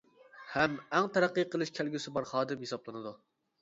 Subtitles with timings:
[0.53, 3.19] ھەم ئەڭ تەرەققىي قىلىش كەلگۈسى بار خادىم ھېسابلىنىدۇ.